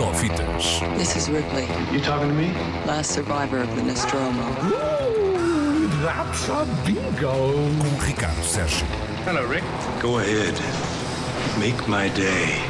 Só 0.00 0.14
fitas. 0.14 0.80
This 0.96 1.14
is 1.14 1.28
Ripley, 1.28 1.66
You 1.92 2.00
talking 2.00 2.28
to 2.28 2.34
me? 2.34 2.54
last 2.86 3.12
survivor 3.12 3.60
of 3.60 3.68
the 3.76 3.82
Nostromo. 3.82 4.40
That's 6.02 6.48
a 6.48 6.64
bingo. 6.86 7.52
Com 7.78 8.06
Ricardo 8.06 8.42
Sérgio. 8.42 8.86
Hello, 9.26 9.46
Rick. 9.46 9.62
Go 10.00 10.16
ahead. 10.18 10.54
Make 11.58 11.86
my 11.86 12.08
day. 12.08 12.62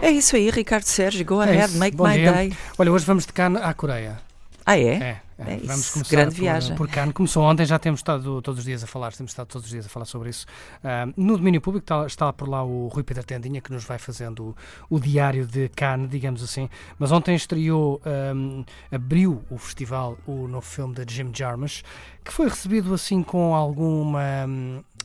É 0.00 0.10
isso 0.10 0.36
aí, 0.36 0.48
Ricardo 0.48 0.84
Sérgio. 0.86 1.22
Go 1.26 1.42
É 1.42 1.50
ahead, 1.50 1.76
make 1.76 1.94
Bom 1.94 2.08
my 2.08 2.16
dia. 2.16 2.32
day. 2.32 2.52
Olha, 2.78 2.92
hoje 2.92 3.04
vamos 3.04 3.26
de 3.26 3.32
Cannes 3.34 3.62
à 3.62 3.74
Coreia. 3.74 4.18
Ah, 4.64 4.78
é? 4.78 4.86
É, 4.94 5.16
É 5.38 5.56
isso, 5.56 5.66
Vamos 5.66 5.90
começar 5.90 6.10
grande 6.16 6.34
por, 6.34 6.40
viagem. 6.40 6.76
por 6.76 6.88
Cannes. 6.88 7.14
Começou 7.14 7.44
ontem, 7.44 7.64
já 7.64 7.78
temos 7.78 8.00
estado 8.00 8.42
todos 8.42 8.58
os 8.58 8.64
dias 8.64 8.82
a 8.82 8.88
falar, 8.88 9.12
temos 9.12 9.30
estado 9.30 9.46
todos 9.46 9.66
os 9.66 9.70
dias 9.70 9.86
a 9.86 9.88
falar 9.88 10.04
sobre 10.04 10.30
isso. 10.30 10.44
Ah, 10.82 11.06
no 11.16 11.36
domínio 11.36 11.60
público 11.60 11.84
está, 11.84 12.04
está 12.06 12.32
por 12.32 12.48
lá 12.48 12.64
o 12.64 12.88
Rui 12.88 13.04
Pedro 13.04 13.22
Tendinha, 13.22 13.60
que 13.60 13.72
nos 13.72 13.84
vai 13.84 13.98
fazendo 13.98 14.56
o, 14.90 14.96
o 14.96 15.00
diário 15.00 15.46
de 15.46 15.68
Cannes, 15.68 16.10
digamos 16.10 16.42
assim. 16.42 16.68
Mas 16.98 17.12
ontem 17.12 17.36
estreou, 17.36 18.00
ahm, 18.04 18.64
abriu 18.90 19.44
o 19.48 19.58
festival, 19.58 20.18
o 20.26 20.48
novo 20.48 20.66
filme 20.66 20.94
de 21.04 21.14
Jim 21.14 21.30
Jarmusch, 21.32 21.82
que 22.24 22.32
foi 22.32 22.48
recebido 22.48 22.92
assim 22.92 23.22
com 23.22 23.54
alguma... 23.54 24.20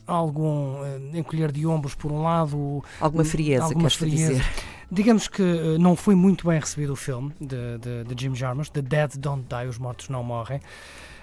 algum 0.06 0.82
ah, 0.82 1.16
encolher 1.16 1.52
de 1.52 1.64
ombros 1.66 1.94
por 1.94 2.10
um 2.10 2.22
lado 2.22 2.82
Alguma 3.00 3.24
frieza, 3.24 3.64
alguma 3.64 3.88
frieza. 3.88 4.32
dizer? 4.34 4.73
Digamos 4.90 5.28
que 5.28 5.42
eh, 5.42 5.78
não 5.78 5.96
foi 5.96 6.14
muito 6.14 6.46
bem 6.46 6.58
recebido 6.58 6.92
o 6.92 6.96
filme 6.96 7.32
de, 7.40 7.78
de, 7.78 8.04
de 8.04 8.22
Jim 8.22 8.34
Jarmusch, 8.34 8.70
The 8.70 8.82
Dead 8.82 9.16
Don't 9.16 9.46
Die, 9.48 9.68
Os 9.68 9.78
Mortos 9.78 10.08
Não 10.08 10.22
Morrem. 10.22 10.60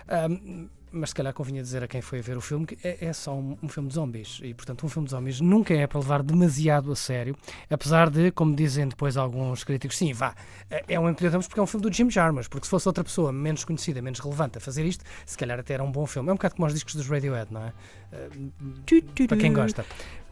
Ahm, 0.08 0.68
mas 0.92 1.10
se 1.10 1.16
calhar 1.16 1.34
convinha 1.34 1.62
dizer 1.62 1.84
a 1.84 1.88
quem 1.88 2.02
foi 2.02 2.20
a 2.20 2.22
ver 2.22 2.36
o 2.36 2.42
filme 2.42 2.66
que 2.66 2.78
é, 2.86 3.06
é 3.06 3.14
só 3.14 3.34
um, 3.34 3.58
um 3.64 3.70
filme 3.70 3.88
de 3.88 3.96
zombies. 3.96 4.40
E, 4.44 4.54
portanto, 4.54 4.86
um 4.86 4.90
filme 4.90 5.06
de 5.06 5.12
zombies 5.12 5.40
nunca 5.40 5.74
é 5.74 5.88
para 5.88 6.00
levar 6.00 6.22
demasiado 6.22 6.92
a 6.92 6.96
sério. 6.96 7.36
Apesar 7.70 8.10
de, 8.10 8.32
como 8.32 8.54
dizem 8.54 8.88
depois 8.88 9.16
alguns 9.16 9.64
críticos, 9.64 9.98
sim, 9.98 10.12
vá, 10.12 10.36
é 10.70 10.84
é 10.90 11.00
um 11.00 11.08
ombros 11.08 11.48
porque 11.48 11.60
é 11.60 11.64
um 11.64 11.68
filme 11.68 11.90
do 11.90 11.94
Jim 11.94 12.10
Jarmusch. 12.10 12.50
Porque 12.50 12.66
se 12.66 12.70
fosse 12.70 12.88
outra 12.88 13.04
pessoa 13.04 13.32
menos 13.32 13.64
conhecida, 13.64 14.02
menos 14.02 14.20
relevante 14.20 14.58
a 14.58 14.62
fazer 14.62 14.86
isto, 14.86 15.06
se 15.26 15.38
calhar 15.38 15.58
até 15.58 15.76
era 15.76 15.84
um 15.84 15.92
bom 15.92 16.06
filme. 16.06 16.30
É 16.30 16.34
um 16.34 16.36
bocado 16.36 16.56
como 16.56 16.68
os 16.68 16.74
discos 16.74 16.96
dos 16.96 17.08
Radiohead, 17.08 17.54
não 17.54 17.64
é? 17.64 17.74
Ah, 18.12 19.28
para 19.28 19.38
quem 19.38 19.54
gosta. 19.54 19.86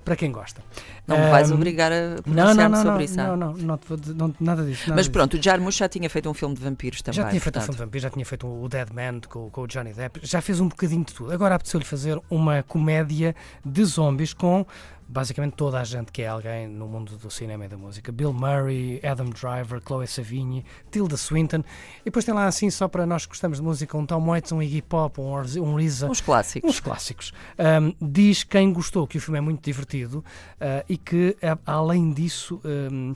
Para 0.06 0.16
quem 0.16 0.32
gosta. 0.32 0.62
Não 1.06 1.18
me 1.18 1.30
vais 1.30 1.52
Ahm, 1.52 1.56
obrigar 1.56 1.92
a 1.92 2.22
pronunciar-me 2.24 2.76
sobre 2.78 2.90
não, 2.92 3.02
isso. 3.02 3.16
não, 3.18 3.36
não, 3.38 3.54
não, 3.54 3.78
te 3.78 3.88
vou 3.88 3.98
dizer- 3.98 4.16
não, 4.16 4.34
nada 4.40 4.64
disso. 4.64 4.82
nada 4.90 4.96
Mas 4.96 5.06
disso. 5.06 5.12
pronto, 5.12 5.38
o 5.38 5.44
Jarmusch 5.44 5.78
já 5.78 5.88
tinha 5.90 6.10
feito 6.10 6.30
um 6.30 6.34
filme 6.34 6.56
de 6.56 6.62
vampiros 6.62 7.02
também. 7.02 7.16
Já 7.18 7.30
tinha 7.30 7.42
feito 7.42 7.56
um 7.58 7.60
portanto. 7.60 7.64
filme 7.66 7.78
de 7.78 7.84
vampiros, 7.86 8.04
já 8.04 8.10
tinha 8.10 8.26
feito 8.26 8.48
o 8.48 8.68
Dead 8.70 8.90
Man 8.92 9.20
com, 9.28 9.50
com 9.50 9.62
o 9.62 9.68
Johnny 9.68 9.94
Depp, 9.94 10.20
já 10.24 10.42
fez 10.42 10.60
um 10.60 10.68
bocadinho 10.68 11.04
de 11.06 11.14
tudo. 11.14 11.32
Agora 11.32 11.56
apeteceu-lhe 11.56 11.86
fazer 11.86 12.20
uma 12.30 12.64
comédia 12.64 13.36
de 13.64 13.84
zombies 13.86 14.34
com 14.34 14.66
basicamente 15.12 15.54
toda 15.56 15.80
a 15.80 15.84
gente 15.84 16.12
que 16.12 16.22
é 16.22 16.28
alguém 16.28 16.68
no 16.68 16.88
mundo 16.88 17.18
do 17.18 17.32
cinema 17.32 17.66
e 17.66 17.68
da 17.68 17.76
música. 17.78 18.12
Bill 18.12 18.32
Murray, 18.32 19.02
Adam 19.04 19.32
Driver, 19.32 19.82
Chloe 19.86 20.06
Savini, 20.08 20.64
Tilda 20.92 21.18
Swinton. 21.18 21.64
E 22.02 22.06
depois 22.06 22.24
tem 22.24 22.34
lá 22.34 22.46
assim, 22.46 22.70
só 22.70 22.88
para 22.88 23.06
nós 23.08 23.26
que 23.26 23.30
gostamos 23.30 23.58
de 23.58 23.64
música, 23.64 23.98
um 23.98 24.06
Tom 24.06 24.24
Waits, 24.28 24.52
um 24.52 24.62
Iggy 24.62 24.84
Pop, 24.84 25.20
um, 25.20 25.26
Orz- 25.26 25.56
um 25.56 25.76
RZA. 25.76 26.08
Uns 26.10 26.22
clássicos. 26.22 26.70
Uns 26.70 26.80
clássicos. 26.80 27.34
Ahm, 27.58 27.92
diz 28.00 28.44
quem 28.44 28.72
gostou 28.72 29.08
que 29.08 29.18
o 29.18 29.22
filme 29.22 29.40
é 29.40 29.42
muito 29.42 29.64
divertido 29.64 30.24
ah, 30.62 30.86
e 30.88 30.96
que, 30.96 31.36
além 31.66 32.14
disso, 32.14 32.62
ahm, 32.64 33.14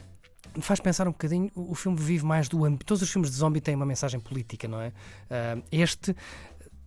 faz 0.62 0.80
pensar 0.80 1.08
um 1.08 1.12
bocadinho. 1.12 1.52
O 1.56 1.76
filme 1.76 1.98
vive 2.00 2.26
mais 2.26 2.50
do 2.50 2.66
âmbito. 2.66 2.86
Todos 2.86 3.04
os 3.04 3.10
filmes 3.12 3.30
de 3.30 3.38
zombie 3.38 3.62
têm 3.62 3.76
uma 3.76 3.86
mensagem 3.86 4.20
política, 4.20 4.68
não 4.68 4.82
é? 4.82 4.92
Ahm, 5.30 5.62
este 5.72 6.16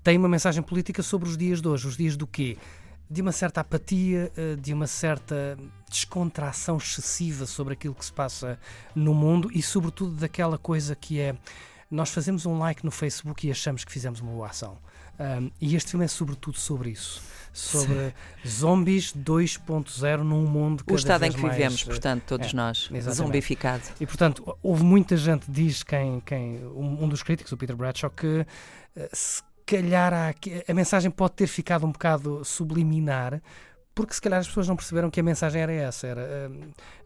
tem 0.03 0.19
uma 0.19 0.29
mensagem 0.29 0.62
política 0.65 1.01
sobre 1.03 1.29
os 1.29 1.37
dias 1.37 1.62
de 1.62 1.69
hoje. 1.69 1.87
Os 1.87 1.97
dias 1.97 2.17
do 2.17 2.27
quê? 2.27 2.57
De 3.09 3.23
uma 3.23 3.33
certa 3.33 3.61
apatia, 3.61 4.33
ah, 4.37 4.61
de 4.61 4.73
uma 4.73 4.87
certa 4.87 5.57
descontração 5.89 6.77
excessiva 6.77 7.47
sobre 7.47 7.75
aquilo 7.75 7.95
que 7.95 8.05
se 8.05 8.12
passa 8.12 8.59
no 8.95 9.15
mundo 9.15 9.51
e, 9.53 9.62
sobretudo, 9.62 10.17
daquela 10.17 10.59
coisa 10.59 10.95
que 10.95 11.21
é. 11.21 11.37
Nós 11.89 12.11
fazemos 12.11 12.45
um 12.45 12.59
like 12.59 12.84
no 12.84 12.91
Facebook 12.91 13.47
e 13.47 13.51
achamos 13.51 13.84
que 13.84 13.93
fizemos 13.93 14.21
uma 14.21 14.33
boa 14.33 14.49
ação. 14.49 14.77
Um, 15.19 15.51
e 15.61 15.75
este 15.75 15.93
filme 15.93 16.05
é 16.05 16.09
sobretudo 16.09 16.59
sobre 16.59 16.91
isso. 16.91 17.22
Sobre 17.53 18.15
zombies 18.47 19.15
2.0 19.15 20.19
num 20.19 20.47
mundo 20.47 20.84
cada 20.84 20.93
O 20.93 20.97
estado 20.97 21.25
em 21.25 21.33
que 21.33 21.41
mais, 21.41 21.55
vivemos, 21.55 21.83
eh, 21.83 21.84
portanto, 21.87 22.22
todos 22.27 22.53
é, 22.53 22.56
nós, 22.56 22.89
exatamente. 22.93 23.15
zombificado. 23.15 23.83
E 23.99 24.06
portanto, 24.06 24.59
houve 24.62 24.84
muita 24.84 25.16
gente, 25.16 25.50
diz 25.50 25.83
quem, 25.83 26.21
quem 26.21 26.62
um, 26.66 27.05
um 27.05 27.09
dos 27.09 27.22
críticos, 27.22 27.50
o 27.53 27.56
Peter 27.56 27.75
Bradshaw, 27.75 28.11
que 28.11 28.47
eh, 28.95 29.09
se 29.11 29.43
calhar 29.66 30.15
há 30.15 30.28
aqui- 30.28 30.62
a 30.66 30.72
mensagem 30.72 31.10
pode 31.10 31.34
ter 31.34 31.47
ficado 31.47 31.84
um 31.87 31.93
bocado 31.93 32.44
subliminar. 32.44 33.43
Porque 33.97 34.12
se 34.12 34.21
calhar 34.21 34.39
as 34.39 34.47
pessoas 34.47 34.69
não 34.69 34.77
perceberam 34.77 35.11
que 35.11 35.19
a 35.19 35.23
mensagem 35.23 35.62
era 35.62 35.73
essa. 35.73 36.07
Era, 36.07 36.21
eh, 36.21 36.51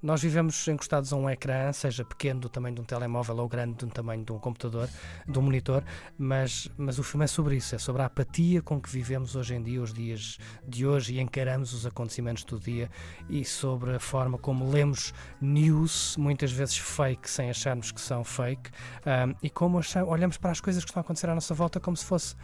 nós 0.03 0.21
vivemos 0.21 0.67
encostados 0.67 1.13
a 1.13 1.17
um 1.17 1.31
ecrã, 1.31 1.73
seja 1.73 2.05
pequeno 2.05 2.41
do 2.41 2.49
tamanho 2.49 2.75
de 2.75 2.81
um 2.81 2.85
telemóvel 2.85 3.37
ou 3.37 3.49
grande 3.49 3.75
do 3.75 3.87
tamanho 3.87 4.25
de 4.25 4.33
um 4.33 4.41
computador, 4.41 4.89
de 5.25 5.39
um 5.39 5.43
monitor, 5.43 5.85
mas, 6.19 6.69
mas 6.77 6.99
o 6.99 7.05
filme 7.05 7.27
é 7.27 7.29
sobre 7.29 7.55
isso, 7.55 7.77
é 7.77 7.79
sobre 7.79 8.03
a 8.03 8.07
apatia 8.07 8.61
com 8.61 8.81
que 8.81 8.91
vivemos 8.91 9.37
hoje 9.37 9.55
em 9.55 9.63
dia, 9.63 9.81
os 9.81 9.95
dias 9.95 10.37
de 10.67 10.85
hoje, 10.85 11.15
e 11.15 11.21
encaramos 11.21 11.73
os 11.73 11.87
acontecimentos 11.87 12.43
do 12.43 12.59
dia, 12.59 12.91
e 13.29 13.45
sobre 13.45 13.95
a 13.95 14.01
forma 14.01 14.37
como 14.37 14.69
lemos 14.69 15.15
news, 15.41 16.17
muitas 16.17 16.51
vezes 16.51 16.77
fake, 16.77 17.31
sem 17.31 17.51
acharmos 17.51 17.93
que 17.93 18.01
são 18.01 18.25
fake, 18.25 18.69
ahm, 19.07 19.35
e 19.41 19.49
como 19.49 19.81
olhamos 20.09 20.39
para 20.39 20.51
as 20.51 20.61
coisas 20.61 20.83
que 20.83 20.91
estão 20.91 21.01
a 21.01 21.05
acontecer 21.05 21.31
à 21.31 21.37
nossa 21.37 21.55
volta 21.55 21.79
como 21.79 21.97
se 21.97 22.05
fosse. 22.05 22.35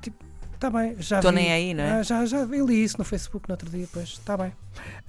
Tipo, 0.00 0.33
Está 0.64 0.78
bem, 0.78 0.96
já 0.98 1.16
Estou 1.18 1.30
nem 1.30 1.52
aí, 1.52 1.74
não 1.74 1.84
é? 1.84 1.90
Ah, 1.98 2.02
já, 2.02 2.24
já 2.24 2.38
eu 2.38 2.66
li 2.66 2.82
isso 2.82 2.96
no 2.96 3.04
Facebook 3.04 3.46
no 3.46 3.52
outro 3.52 3.68
dia, 3.68 3.86
pois 3.92 4.08
está 4.08 4.34
bem. 4.34 4.50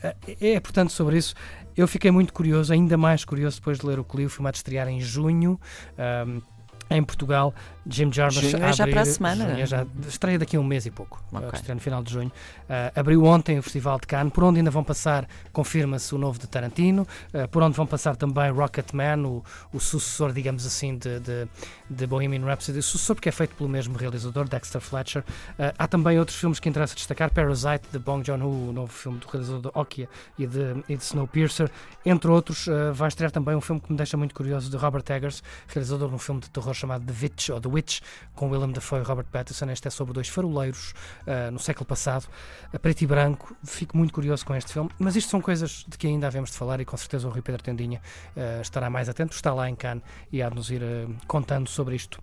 Ah, 0.03 0.13
é, 0.27 0.51
é, 0.51 0.59
portanto, 0.59 0.91
sobre 0.91 1.17
isso. 1.17 1.33
Eu 1.77 1.88
fiquei 1.88 2.11
muito 2.11 2.33
curioso, 2.33 2.73
ainda 2.73 2.97
mais 2.97 3.23
curioso 3.23 3.61
depois 3.61 3.79
de 3.79 3.85
ler 3.85 3.97
o 3.97 4.03
que 4.03 4.17
li. 4.17 4.25
O 4.25 4.29
filme 4.29 4.49
a 4.49 4.51
estrear 4.51 4.89
em 4.89 4.99
junho. 4.99 5.57
ahm, 5.97 6.41
em 6.89 7.01
Portugal, 7.01 7.53
Jim 7.88 8.12
Jarmusch 8.12 8.50
Junho 8.50 8.63
é 8.63 8.73
já 8.73 8.88
para 8.88 9.01
a 9.01 9.06
semana. 9.06 9.59
é 9.59 9.66
já, 9.66 9.85
estreia 10.07 10.40
daqui 10.40 10.57
a 10.57 10.59
um 10.59 10.63
mês 10.63 10.85
e 10.85 10.91
pouco. 10.91 11.23
Ok. 11.31 11.47
Uh, 11.47 11.56
estreia 11.56 11.75
no 11.75 11.81
final 11.81 12.03
de 12.03 12.12
junho. 12.12 12.31
Uh, 12.63 13.00
abriu 13.00 13.23
ontem 13.23 13.59
o 13.59 13.63
Festival 13.63 14.00
de 14.00 14.07
Cannes, 14.07 14.34
por 14.34 14.44
onde 14.44 14.59
ainda 14.59 14.72
vão 14.72 14.84
passar, 14.84 15.28
confirma-se, 15.53 16.13
o 16.16 16.18
novo 16.18 16.40
de 16.40 16.47
Tarantino, 16.47 17.07
uh, 17.34 17.47
por 17.50 17.62
onde 17.62 17.78
vão 17.78 17.85
passar 17.85 18.16
também 18.16 18.50
Rocketman, 18.51 19.25
o, 19.25 19.44
o 19.72 19.79
sucessor, 19.79 20.34
digamos 20.34 20.66
assim, 20.66 20.97
de, 20.97 21.19
de, 21.19 21.47
de 21.90 22.07
Bohemian 22.07 22.44
Rhapsody, 22.44 22.79
o 22.79 22.84
sucessor 22.84 23.16
porque 23.16 23.29
é 23.29 23.31
feito 23.31 23.56
pelo 23.56 23.69
mesmo 23.69 23.96
realizador, 23.97 24.50
Dexter 24.50 24.81
Fletcher. 24.81 25.22
Uh, 25.22 25.73
há 25.78 25.88
também 25.88 26.17
outros 26.17 26.38
filmes 26.38 26.59
que 26.59 26.67
interessa 26.67 26.96
destacar, 26.96 27.31
Parasite, 27.31 27.88
de 27.91 28.00
Bong 28.00 28.25
Joon-ho, 28.25 28.69
o 28.69 28.73
novo 28.73 28.91
filme 28.91 29.19
do 29.19 29.28
realizador 29.28 29.62
de 29.62 29.69
Okja 29.79 30.09
e 30.40 30.47
de, 30.47 30.84
e 30.90 30.97
de 30.97 31.03
Snowpiercer, 31.03 31.69
entre 32.03 32.31
outros. 32.31 32.67
Vai 32.94 33.07
estrear 33.07 33.31
também 33.31 33.56
um 33.56 33.62
filme 33.62 33.79
que 33.79 33.91
me 33.91 33.97
deixa 33.97 34.17
muito 34.17 34.34
curioso, 34.34 34.69
de 34.69 34.78
Robert 34.78 35.03
Eggers, 35.09 35.44
realizador 35.67 36.09
de 36.09 36.16
um 36.16 36.19
filme 36.19 36.41
de 36.41 36.50
terror 36.50 36.73
chamado 36.73 37.06
The 37.06 37.13
Witch, 37.22 37.50
ou 37.50 37.62
The 37.62 37.75
Witch, 37.75 38.00
com 38.34 38.50
Willem 38.50 38.72
Dafoe 38.72 39.02
e 39.02 39.03
Robert 39.03 39.28
Pattinson. 39.31 39.69
Este 39.69 39.88
é 39.88 39.91
sobre 39.91 40.13
dois 40.13 40.30
faroleiros 40.30 40.94
uh, 41.28 41.52
no 41.52 41.59
século 41.59 41.86
passado, 41.86 42.28
a 42.74 42.80
preto 42.80 43.02
e 43.02 43.08
branco. 43.08 43.56
Fico 43.63 43.97
muito 43.97 44.13
curioso 44.13 44.46
com 44.46 44.56
este 44.56 44.72
filme, 44.72 44.90
mas 44.97 45.16
isto 45.16 45.30
são 45.30 45.41
coisas 45.41 45.85
de 45.88 45.97
que 45.97 46.08
ainda 46.08 46.28
havemos 46.28 46.52
de 46.52 46.58
falar 46.58 46.80
e 46.80 46.85
com 46.85 46.96
certeza 46.97 47.28
o 47.28 47.31
Rui 47.31 47.41
Pedro 47.41 47.62
Tendinha 47.62 48.02
uh, 48.35 48.62
estará 48.62 48.90
mais 48.90 49.09
atento, 49.09 49.34
está 49.34 49.53
lá 49.53 49.69
em 49.69 49.75
Cannes 49.75 50.03
e 50.31 50.41
há 50.41 50.50
de 50.50 50.56
nos 50.56 50.72
ir 50.72 50.81
uh, 50.81 51.14
contando 51.28 51.69
sobre 51.69 51.96
isto. 51.96 52.22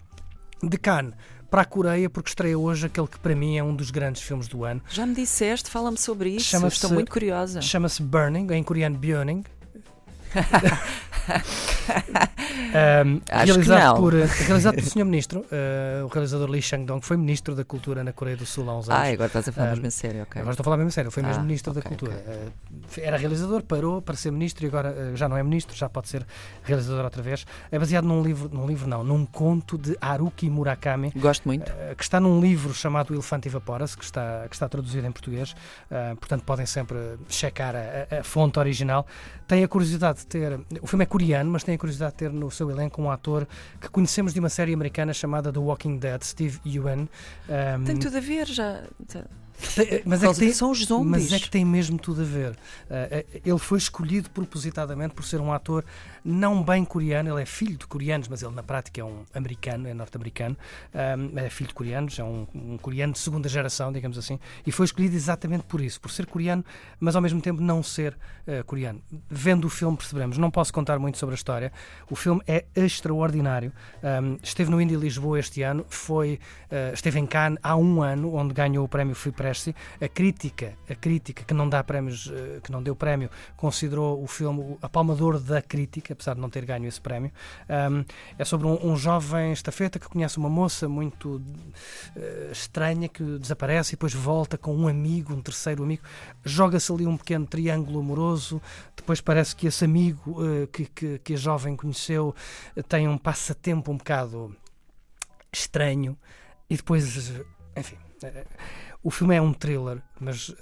De 0.62 0.78
Cannes 0.78 1.14
para 1.50 1.62
a 1.62 1.64
Coreia, 1.66 2.08
porque 2.08 2.30
estreia 2.30 2.58
hoje 2.58 2.86
aquele 2.86 3.06
que 3.06 3.18
para 3.18 3.34
mim 3.34 3.58
é 3.58 3.62
um 3.62 3.76
dos 3.76 3.90
grandes 3.90 4.22
filmes 4.22 4.48
do 4.48 4.64
ano. 4.64 4.80
Já 4.88 5.04
me 5.04 5.14
disseste, 5.14 5.68
fala-me 5.68 5.98
sobre 5.98 6.30
isso. 6.30 6.66
Estou 6.66 6.90
muito 6.92 7.12
curiosa. 7.12 7.60
Chama-se 7.60 8.02
Burning, 8.02 8.50
em 8.54 8.62
coreano 8.62 8.96
Byoning. 8.96 9.44
Um, 12.74 13.20
realizado, 13.30 13.96
por, 13.96 14.12
realizado 14.14 14.74
pelo 14.74 14.86
Sr. 14.86 15.04
Ministro, 15.04 15.40
uh, 15.40 16.04
o 16.04 16.08
realizador 16.08 16.48
Lee 16.50 16.62
Chang-dong, 16.62 17.04
foi 17.04 17.16
Ministro 17.16 17.54
da 17.54 17.64
Cultura 17.64 18.02
na 18.02 18.12
Coreia 18.12 18.36
do 18.36 18.46
Sul 18.46 18.68
há 18.70 18.78
uns 18.78 18.88
anos. 18.88 19.02
Ah, 19.08 19.12
agora 19.12 19.26
estás 19.26 19.48
a 19.48 19.52
falar 19.52 19.66
Ah, 19.68 19.70
mesmo 19.72 19.86
a 19.86 19.90
sério, 19.90 20.22
ok. 20.22 20.40
Agora 20.40 20.52
estou 20.52 20.62
a 20.62 20.64
falar 20.64 20.76
mesmo 20.78 20.90
sério, 20.90 21.10
foi 21.10 21.22
mesmo 21.22 21.40
Ah, 21.40 21.44
Ministro 21.44 21.70
ok, 21.72 21.82
da 21.82 21.88
Cultura. 21.88 22.12
Uh, 22.12 22.52
era 22.98 23.16
realizador, 23.16 23.62
parou 23.62 24.00
para 24.00 24.14
ser 24.16 24.30
Ministro 24.32 24.64
e 24.64 24.68
agora 24.68 24.90
uh, 24.90 25.16
já 25.16 25.28
não 25.28 25.36
é 25.36 25.42
Ministro, 25.42 25.76
já 25.76 25.88
pode 25.88 26.08
ser 26.08 26.26
realizador 26.62 27.04
outra 27.04 27.22
vez. 27.22 27.44
É 27.70 27.78
baseado 27.78 28.04
num 28.04 28.22
livro, 28.22 28.48
num 28.52 28.66
livro 28.66 28.88
não, 28.88 29.04
num 29.04 29.26
conto 29.26 29.76
de 29.76 29.96
Haruki 30.00 30.48
Murakami, 30.48 31.12
Gosto 31.16 31.44
muito. 31.46 31.70
Que 31.96 32.02
está 32.02 32.18
num 32.20 32.40
livro 32.40 32.72
chamado 32.74 33.12
Elefante 33.12 33.48
Evapora-se, 33.48 33.96
que 33.96 34.04
está, 34.04 34.46
que 34.48 34.54
está 34.54 34.68
traduzido 34.68 35.06
em 35.06 35.12
português, 35.12 35.54
portanto 36.18 36.42
podem 36.44 36.64
sempre 36.66 36.96
checar 37.28 37.74
a, 37.76 38.16
a- 38.16 38.20
a 38.20 38.24
fonte 38.24 38.58
original. 38.58 39.06
Tem 39.46 39.62
a 39.64 39.68
curiosidade 39.68 40.20
de 40.20 40.26
ter, 40.26 40.58
o 40.80 40.86
filme 40.86 41.02
é 41.02 41.06
coreano, 41.12 41.50
mas 41.50 41.62
tem 41.62 41.74
a 41.74 41.78
curiosidade 41.78 42.12
de 42.12 42.18
ter 42.20 42.32
no 42.32 42.50
seu 42.50 42.70
elenco 42.70 43.02
um 43.02 43.10
ator 43.10 43.46
que 43.78 43.86
conhecemos 43.90 44.32
de 44.32 44.40
uma 44.40 44.48
série 44.48 44.72
americana 44.72 45.12
chamada 45.12 45.52
The 45.52 45.58
Walking 45.58 45.98
Dead, 45.98 46.22
Steve 46.22 46.58
Ewan. 46.64 47.06
Um, 47.48 47.84
Tem 47.84 47.98
tudo 47.98 48.16
a 48.16 48.20
ver 48.20 48.46
já. 48.46 48.82
Tem- 49.68 50.02
mas, 50.04 50.22
é 50.22 50.32
que 50.32 50.38
tem, 50.38 50.52
São 50.52 50.70
os 50.70 50.84
zombies. 50.84 51.30
mas 51.30 51.32
é 51.32 51.38
que 51.38 51.50
tem 51.50 51.64
mesmo 51.64 51.98
tudo 51.98 52.22
a 52.22 52.24
ver. 52.24 52.50
Uh, 52.50 52.54
uh, 52.54 53.40
ele 53.44 53.58
foi 53.58 53.78
escolhido 53.78 54.30
propositadamente 54.30 55.14
por 55.14 55.24
ser 55.24 55.40
um 55.40 55.52
ator 55.52 55.84
não 56.24 56.62
bem 56.62 56.84
coreano, 56.84 57.30
ele 57.30 57.42
é 57.42 57.46
filho 57.46 57.76
de 57.76 57.86
coreanos, 57.86 58.28
mas 58.28 58.42
ele 58.42 58.54
na 58.54 58.62
prática 58.62 59.00
é 59.00 59.04
um 59.04 59.24
americano, 59.34 59.88
é 59.88 59.94
norte-americano, 59.94 60.56
um, 60.94 61.38
é 61.38 61.50
filho 61.50 61.68
de 61.68 61.74
coreanos, 61.74 62.18
é 62.18 62.24
um, 62.24 62.46
um, 62.54 62.78
coreano 62.78 63.12
de 63.12 63.18
segunda 63.18 63.48
geração, 63.48 63.92
digamos 63.92 64.16
assim, 64.16 64.38
e 64.66 64.70
foi 64.70 64.86
escolhido 64.86 65.16
exatamente 65.16 65.64
por 65.64 65.80
isso, 65.80 66.00
por 66.00 66.10
ser 66.10 66.26
coreano, 66.26 66.64
mas 67.00 67.16
ao 67.16 67.22
mesmo 67.22 67.40
tempo 67.40 67.60
não 67.60 67.82
ser 67.82 68.16
uh, 68.46 68.64
coreano. 68.64 69.02
Vendo 69.28 69.64
o 69.64 69.70
filme 69.70 69.96
perceberemos, 69.96 70.38
não 70.38 70.50
posso 70.50 70.72
contar 70.72 70.98
muito 70.98 71.18
sobre 71.18 71.34
a 71.34 71.36
história, 71.36 71.72
o 72.08 72.14
filme 72.14 72.40
é 72.46 72.64
extraordinário, 72.76 73.72
um, 74.02 74.38
esteve 74.42 74.70
no 74.70 74.80
Indie 74.80 74.96
Lisboa 74.96 75.40
este 75.40 75.62
ano, 75.62 75.84
foi, 75.88 76.38
uh, 76.70 76.94
esteve 76.94 77.18
em 77.18 77.26
Cannes 77.26 77.58
há 77.62 77.76
um 77.76 78.00
ano, 78.00 78.34
onde 78.34 78.54
ganhou 78.54 78.84
o 78.84 78.88
prémio 78.88 79.14
Free 79.14 79.32
Press, 79.32 79.51
a 80.00 80.08
crítica, 80.08 80.74
a 80.88 80.94
crítica 80.94 81.44
que 81.44 81.54
não 81.54 81.68
dá 81.68 81.82
prémios, 81.82 82.26
uh, 82.26 82.60
que 82.62 82.70
não 82.72 82.82
deu 82.82 82.94
prémio, 82.94 83.30
considerou 83.56 84.22
o 84.22 84.26
filme 84.26 84.76
a 84.80 84.88
palmador 84.88 85.38
da 85.38 85.60
crítica, 85.60 86.12
apesar 86.12 86.34
de 86.34 86.40
não 86.40 86.50
ter 86.50 86.64
ganho 86.64 86.86
esse 86.86 87.00
prémio. 87.00 87.30
Um, 87.68 88.04
é 88.38 88.44
sobre 88.44 88.66
um, 88.66 88.92
um, 88.92 88.96
jovem 88.96 89.52
estafeta 89.52 89.98
que 89.98 90.08
conhece 90.08 90.38
uma 90.38 90.48
moça 90.48 90.88
muito 90.88 91.36
uh, 91.36 92.52
estranha 92.52 93.08
que 93.08 93.22
desaparece 93.38 93.90
e 93.90 93.96
depois 93.96 94.14
volta 94.14 94.58
com 94.58 94.74
um 94.74 94.88
amigo, 94.88 95.34
um 95.34 95.42
terceiro 95.42 95.82
amigo. 95.82 96.02
Joga-se 96.44 96.92
ali 96.92 97.06
um 97.06 97.16
pequeno 97.16 97.46
triângulo 97.46 98.00
amoroso. 98.00 98.60
Depois 98.96 99.20
parece 99.20 99.54
que 99.54 99.66
esse 99.66 99.84
amigo 99.84 100.42
uh, 100.42 100.66
que, 100.68 100.86
que, 100.86 101.18
que, 101.18 101.34
a 101.34 101.36
jovem 101.36 101.76
conheceu 101.76 102.34
tem 102.88 103.08
um 103.08 103.18
passatempo 103.18 103.90
um 103.90 103.96
bocado 103.96 104.54
estranho. 105.52 106.16
E 106.68 106.76
depois, 106.76 107.32
enfim. 107.76 107.96
Uh, 109.02 109.08
o 109.08 109.10
filme 109.10 109.34
é 109.34 109.42
um 109.42 109.52
thriller, 109.52 110.02
mas 110.20 110.54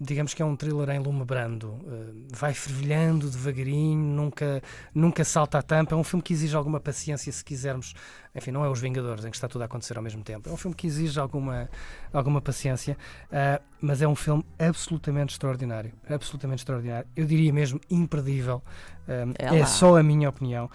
digamos 0.00 0.34
que 0.34 0.42
é 0.42 0.44
um 0.44 0.56
thriller 0.56 0.90
em 0.90 0.98
lume 0.98 1.24
brando. 1.24 1.68
Uh, 1.68 2.26
vai 2.32 2.52
fervilhando 2.52 3.30
devagarinho, 3.30 3.98
nunca, 3.98 4.62
nunca 4.94 5.24
salta 5.24 5.58
a 5.58 5.62
tampa. 5.62 5.94
É 5.94 5.98
um 5.98 6.04
filme 6.04 6.22
que 6.22 6.32
exige 6.32 6.54
alguma 6.54 6.80
paciência, 6.80 7.32
se 7.32 7.44
quisermos. 7.44 7.94
Enfim, 8.34 8.50
não 8.50 8.64
é 8.64 8.68
Os 8.68 8.80
Vingadores, 8.80 9.24
em 9.24 9.30
que 9.30 9.36
está 9.36 9.46
tudo 9.46 9.62
a 9.62 9.64
acontecer 9.66 9.96
ao 9.96 10.02
mesmo 10.02 10.22
tempo. 10.22 10.48
É 10.48 10.52
um 10.52 10.56
filme 10.56 10.74
que 10.74 10.86
exige 10.86 11.18
alguma, 11.20 11.68
alguma 12.12 12.40
paciência, 12.40 12.96
uh, 13.26 13.62
mas 13.80 14.02
é 14.02 14.08
um 14.08 14.14
filme 14.16 14.44
absolutamente 14.58 15.32
extraordinário. 15.32 15.92
Absolutamente 16.08 16.60
extraordinário. 16.60 17.08
Eu 17.14 17.26
diria 17.26 17.52
mesmo 17.52 17.80
imperdível. 17.90 18.62
Uh, 19.06 19.34
é, 19.38 19.60
é 19.60 19.66
só 19.66 19.96
a 19.96 20.02
minha 20.02 20.28
opinião. 20.28 20.70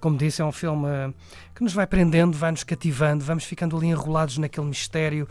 como 0.00 0.16
disse, 0.16 0.40
é 0.40 0.44
um 0.44 0.52
filme 0.52 0.88
que 1.54 1.62
nos 1.62 1.74
vai 1.74 1.86
prendendo, 1.86 2.36
vai 2.36 2.50
nos 2.50 2.64
cativando, 2.64 3.24
vamos 3.24 3.44
ficando 3.44 3.76
ali 3.76 3.88
enrolados 3.88 4.38
naquele 4.38 4.66
mistério 4.66 5.28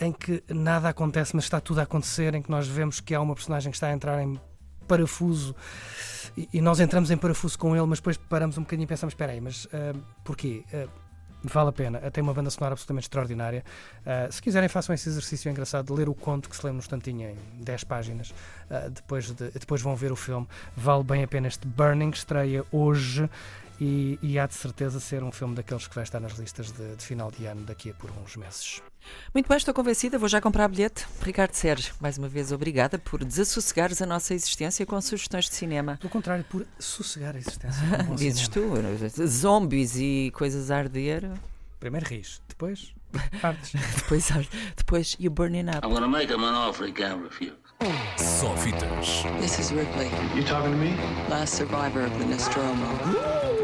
em 0.00 0.12
que 0.12 0.42
nada 0.48 0.88
acontece, 0.88 1.34
mas 1.34 1.44
está 1.44 1.60
tudo 1.60 1.80
a 1.80 1.82
acontecer, 1.82 2.34
em 2.34 2.42
que 2.42 2.50
nós 2.50 2.68
vemos 2.68 3.00
que 3.00 3.14
há 3.14 3.20
uma 3.20 3.34
personagem 3.34 3.70
que 3.70 3.76
está 3.76 3.88
a 3.88 3.92
entrar 3.92 4.22
em 4.22 4.38
parafuso 4.86 5.56
e, 6.36 6.48
e 6.54 6.60
nós 6.60 6.80
entramos 6.80 7.10
em 7.10 7.16
parafuso 7.16 7.58
com 7.58 7.76
ele, 7.76 7.86
mas 7.86 7.98
depois 7.98 8.16
paramos 8.16 8.58
um 8.58 8.62
bocadinho 8.62 8.84
e 8.84 8.88
pensamos: 8.88 9.12
espera 9.12 9.32
aí, 9.32 9.40
mas 9.40 9.66
uh, 9.66 9.98
porquê? 10.24 10.64
Uh, 10.72 11.03
vale 11.44 11.68
a 11.68 11.72
pena. 11.72 12.10
Tem 12.10 12.22
uma 12.22 12.32
banda 12.32 12.50
sonora 12.50 12.72
absolutamente 12.72 13.04
extraordinária. 13.04 13.62
Uh, 14.00 14.32
se 14.32 14.40
quiserem, 14.40 14.68
façam 14.68 14.94
esse 14.94 15.08
exercício 15.08 15.50
engraçado 15.50 15.86
de 15.86 15.92
ler 15.92 16.08
o 16.08 16.14
conto 16.14 16.48
que 16.48 16.56
se 16.56 16.64
lê 16.64 16.72
no 16.72 16.78
instantinho 16.78 17.30
em 17.30 17.62
10 17.62 17.84
páginas. 17.84 18.30
Uh, 18.30 18.90
depois, 18.90 19.30
de, 19.30 19.50
depois 19.50 19.82
vão 19.82 19.94
ver 19.94 20.10
o 20.10 20.16
filme. 20.16 20.48
Vale 20.76 21.04
bem 21.04 21.22
a 21.22 21.28
pena. 21.28 21.46
Este 21.46 21.66
Burning 21.66 22.10
estreia 22.10 22.64
hoje 22.72 23.28
e, 23.80 24.18
e, 24.22 24.38
há 24.38 24.46
de 24.46 24.54
certeza 24.54 25.00
ser 25.00 25.22
um 25.22 25.32
filme 25.32 25.54
daqueles 25.54 25.86
que 25.86 25.94
vai 25.94 26.04
estar 26.04 26.20
nas 26.20 26.38
listas 26.38 26.70
de, 26.70 26.96
de, 26.96 27.04
final 27.04 27.30
de 27.30 27.46
ano 27.46 27.62
daqui 27.62 27.90
a 27.90 27.94
por 27.94 28.10
uns 28.10 28.36
meses. 28.36 28.82
Muito 29.34 29.48
bem, 29.48 29.56
estou 29.56 29.74
convencida, 29.74 30.18
vou 30.18 30.28
já 30.28 30.40
comprar 30.40 30.68
bilhete. 30.68 31.06
Ricardo 31.20 31.54
Sérgio, 31.54 31.94
mais 32.00 32.16
uma 32.16 32.28
vez 32.28 32.52
obrigada 32.52 32.98
por 32.98 33.24
desassossegares 33.24 34.00
a 34.00 34.06
nossa 34.06 34.32
existência 34.32 34.86
com 34.86 35.00
sugestões 35.00 35.46
de 35.46 35.54
cinema. 35.54 35.96
Pelo 35.98 36.10
contrário, 36.10 36.44
por 36.44 36.66
sossegar 36.78 37.34
a 37.34 37.38
existência. 37.38 37.82
Dizes 38.16 38.48
tu, 38.48 38.62
zombies 39.26 39.96
e 39.96 40.30
coisas 40.34 40.70
a 40.70 40.78
arder. 40.78 41.30
Primeiro 41.80 42.06
ris, 42.08 42.40
depois 42.48 42.94
ardes. 43.42 43.72
depois 43.96 44.30
ardes. 44.30 44.50
Depois 44.76 45.16
you 45.20 45.30
burning 45.30 45.68
up. 45.68 45.84
I'm 45.84 45.92
gonna 45.92 46.08
make 46.08 46.32
him 46.32 46.44
an 46.44 46.54
offer 46.54 46.86
he 46.86 46.92
can't 46.92 47.22
refuse. 47.22 47.64
Só 48.16 48.56
fitas. 48.56 49.24
This 49.40 49.58
is 49.58 49.72
Ripley. 49.72 50.10
You 50.34 50.44
talking 50.44 50.72
to 50.72 50.78
me? 50.78 50.94
Last 51.28 51.54
survivor 51.54 52.04
of 52.04 52.18
the 52.18 52.24
Nostromo. 52.24 53.63